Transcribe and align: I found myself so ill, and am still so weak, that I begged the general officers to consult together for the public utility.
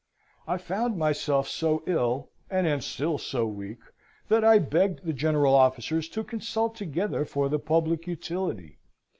I 0.47 0.57
found 0.57 0.97
myself 0.97 1.47
so 1.47 1.83
ill, 1.85 2.31
and 2.49 2.65
am 2.65 2.81
still 2.81 3.19
so 3.19 3.45
weak, 3.45 3.77
that 4.29 4.43
I 4.43 4.57
begged 4.57 5.03
the 5.05 5.13
general 5.13 5.53
officers 5.53 6.09
to 6.09 6.23
consult 6.23 6.73
together 6.73 7.23
for 7.23 7.49
the 7.49 7.59
public 7.59 8.07
utility. 8.07 8.79